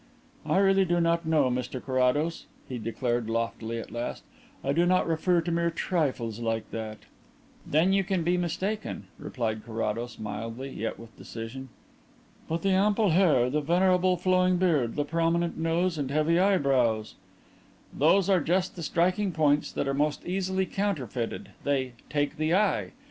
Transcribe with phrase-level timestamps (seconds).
[0.47, 4.23] "I really do not know, Mr Carrados," he declared loftily at last.
[4.63, 7.03] "I do not refer to mere trifles like that."
[7.67, 11.69] "Then you can be mistaken," replied Carrados mildly yet with decision.
[12.47, 17.13] "But the ample hair, the venerable flowing beard, the prominent nose and heavy eyebrows"
[17.93, 21.49] "These are just the striking points that are most easily counterfeited.
[21.63, 22.93] They 'take the eye.'